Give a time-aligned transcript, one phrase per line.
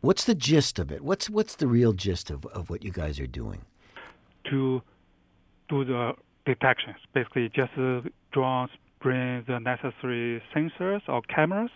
[0.00, 1.02] What's the gist of it?
[1.02, 3.62] What's what's the real gist of, of what you guys are doing?
[4.50, 4.80] To
[5.68, 6.12] do the
[6.46, 11.70] detections, basically just uh, drones bring the necessary sensors or cameras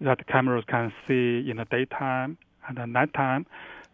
[0.00, 2.36] that cameras can see in the daytime
[2.68, 3.46] and the nighttime.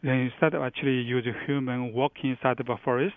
[0.03, 3.17] Then instead of actually using human walking inside a forest,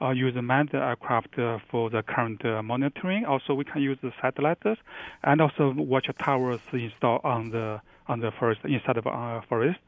[0.00, 3.24] uh, use a manned aircraft uh, for the current uh, monitoring.
[3.24, 4.80] Also, we can use the satellites
[5.22, 9.78] and also watch towers installed on the on the forest inside of a forest.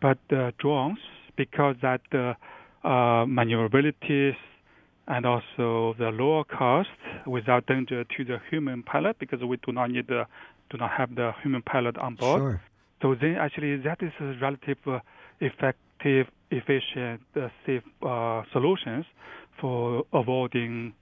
[0.00, 0.98] But uh, drones,
[1.36, 2.34] because that uh,
[2.86, 4.36] uh, maneuverability
[5.06, 6.90] and also the lower cost
[7.26, 10.26] without danger to the human pilot, because we do not need the
[10.70, 12.40] do not have the human pilot on board.
[12.40, 12.62] Sure.
[13.02, 14.78] So then actually that is a relative
[15.40, 19.06] effective, efficient, uh, safe uh, solutions
[19.60, 20.94] for avoiding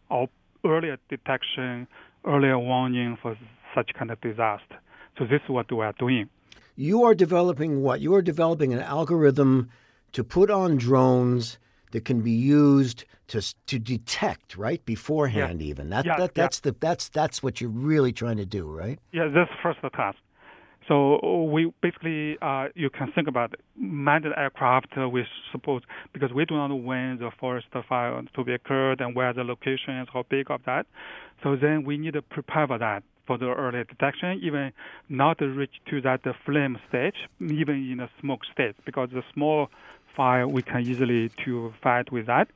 [0.64, 1.86] earlier detection,
[2.26, 3.36] earlier warning for
[3.74, 4.76] such kind of disaster.
[5.18, 6.28] So this is what we are doing.
[6.76, 8.00] You are developing what?
[8.00, 9.70] You are developing an algorithm
[10.12, 11.58] to put on drones
[11.92, 15.62] that can be used to to detect right beforehand.
[15.62, 15.68] Yeah.
[15.68, 18.98] Even that, Yeah, that that's the that's that's what you're really trying to do, right?
[19.12, 20.18] Yeah, that's first task.
[20.88, 24.88] So we basically, uh, you can think about manned aircraft.
[24.96, 29.00] Uh, we suppose because we do not know when the forest fire to be occurred
[29.00, 30.86] and where the location is, how big of that.
[31.42, 34.72] So then we need to prepare for that for the early detection, even
[35.08, 39.68] not reach to that flame stage, even in a smoke stage, because the small
[40.16, 42.48] fire we can easily to fight with that.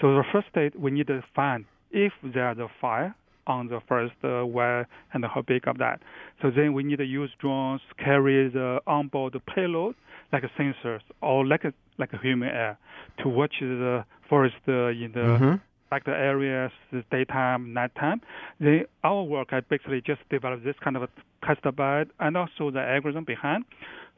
[0.00, 3.14] So the first stage we need to find if there's a fire
[3.46, 6.00] on the first uh, where and how big of that.
[6.40, 9.94] So then we need to use drones carry the onboard payload
[10.32, 12.78] like sensors or like a like a human air
[13.22, 15.60] to watch the forest uh, in the Mhm.
[15.90, 18.20] like the areas, the daytime, nighttime.
[18.58, 21.08] Then our work I basically just developed this kind of a
[21.46, 23.64] test bed and also the algorithm behind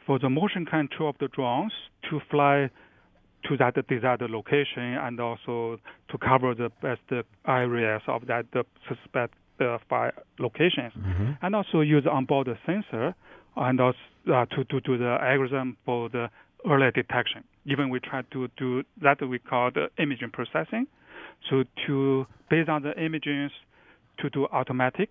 [0.07, 1.73] for the motion control of the drones
[2.11, 2.71] to fly
[3.49, 5.79] to that desired location and also
[6.11, 7.03] to cover the best
[7.47, 8.47] areas of that
[8.89, 9.35] suspect
[9.89, 10.93] fire locations,
[11.43, 13.15] and also use onboard the sensor
[13.57, 13.99] and also
[14.33, 16.29] uh, to to do the algorithm for the
[16.69, 17.45] early detection.
[17.67, 20.87] Even we try to do that we call the imaging processing.
[21.51, 23.53] So to based on the images
[24.19, 25.11] to do automatic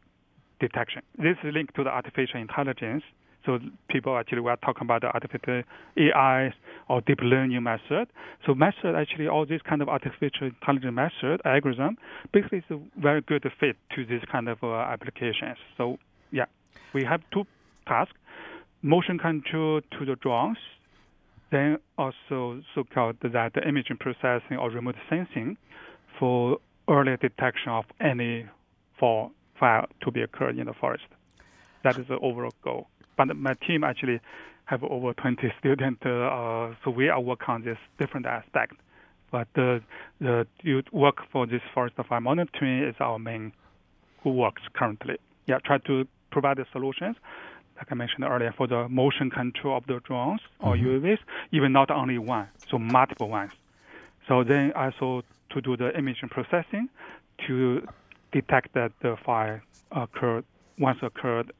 [0.60, 1.02] detection.
[1.18, 3.04] This is linked to the artificial intelligence.
[3.46, 3.60] So
[3.90, 5.64] people actually were talking about the artificial
[5.98, 6.54] AI
[6.88, 8.08] or deep learning method.
[8.46, 11.98] So method actually all these kind of artificial intelligence method algorithm
[12.32, 15.58] basically is a very good fit to this kind of uh, applications.
[15.78, 15.98] So
[16.32, 16.46] yeah,
[16.94, 17.46] we have two
[17.88, 18.18] tasks:
[18.82, 20.58] motion control to the drones,
[21.52, 25.58] then also so-called that the imaging processing or remote sensing
[26.20, 26.58] for
[26.90, 28.46] early detection of any
[29.00, 31.06] fall fire to be occurred in the forest.
[31.84, 32.88] That is the overall goal.
[33.18, 34.20] But my team actually
[34.66, 38.74] have over 20 students, uh, so we are working on this different aspect.
[39.32, 39.82] But the
[40.20, 40.46] the
[40.92, 43.52] work for this forest fire monitoring is our main
[44.22, 45.18] who works currently.
[45.48, 47.18] Yeah, try to provide the solutions,
[47.78, 51.20] like I mentioned earlier, for the motion control of the drones or UAVs,
[51.52, 53.52] even not only one, so multiple ones.
[54.28, 56.90] So then also to do the imaging processing
[57.48, 57.86] to
[58.32, 60.46] detect that the fire occurred
[60.80, 61.52] once occurred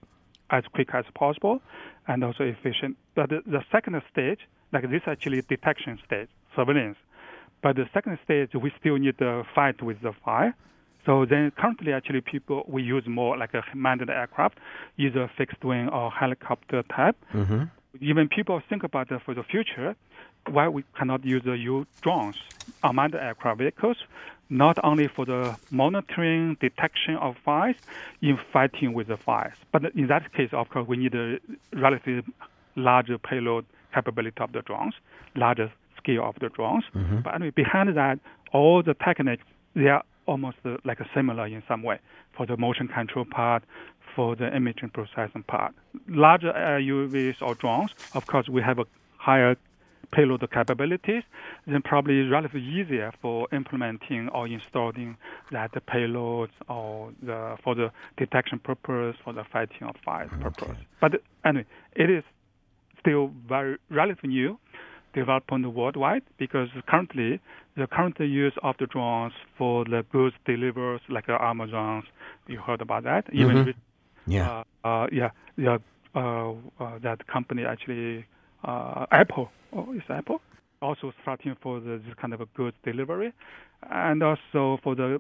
[0.54, 1.60] as quick as possible
[2.08, 2.96] and also efficient.
[3.16, 4.40] But the, the second stage,
[4.72, 6.98] like this actually detection stage, surveillance.
[7.64, 10.56] But the second stage, we still need to fight with the fire.
[11.06, 14.58] So then currently actually people, we use more like a manned aircraft,
[14.98, 17.18] either fixed wing or helicopter type.
[17.34, 17.64] Mm-hmm.
[18.02, 19.96] Even people think about that for the future,
[20.48, 22.38] why we cannot use the U drones,
[22.84, 23.98] unmanned aircraft vehicles,
[24.50, 27.76] not only for the monitoring, detection of fires,
[28.22, 29.56] in fighting with the fires.
[29.72, 31.40] But in that case, of course, we need a
[31.74, 32.24] relatively
[32.76, 34.96] larger payload capability of the drones,
[35.36, 36.84] larger scale of the drones.
[37.24, 38.20] But anyway, behind that,
[38.52, 39.44] all the techniques,
[39.76, 42.00] they are almost uh, like similar in some way
[42.34, 43.64] for the motion control part,
[44.16, 45.74] for the imaging processing part.
[46.08, 48.86] Larger uh, UAVs or drones, of course, we have a
[49.18, 49.56] higher
[50.14, 51.24] payload capabilities,
[51.68, 55.18] then probably relatively easier for implementing or installing
[55.52, 60.78] that payloads or the, for the detection purpose, for the fighting of fire purpose.
[61.02, 61.66] But anyway,
[61.96, 62.24] it is
[63.00, 64.60] still very relatively new,
[65.14, 67.40] developed worldwide because currently
[67.76, 72.04] the current use of the drones for the goods deliveries like uh, Amazon,
[72.48, 73.26] you heard about that.
[73.34, 73.66] Even Mhm.
[73.66, 73.76] with,
[74.26, 74.64] Yeah.
[74.84, 75.78] uh, uh, yeah, yeah,
[76.16, 78.26] uh, uh, that company actually,
[78.64, 80.42] uh, Apple, oh, is Apple
[80.84, 83.34] also starting for the, this kind of a goods delivery,
[83.90, 85.20] and also for the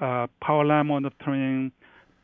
[0.00, 1.72] uh, power line monitoring,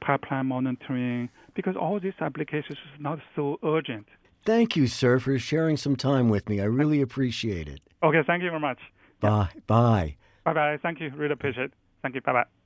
[0.05, 4.07] pipeline monitoring, because all these applications is not so urgent.
[4.45, 6.61] Thank you, sir, for sharing some time with me.
[6.61, 7.81] I really appreciate it.
[8.03, 8.79] Okay, thank you very much.
[9.21, 9.51] Bye.
[9.67, 10.17] Bye.
[10.45, 10.79] Bye bye.
[10.83, 11.11] Thank you.
[11.15, 11.73] Really appreciate it.
[12.03, 12.23] Thank you.
[12.23, 12.60] Bye bye.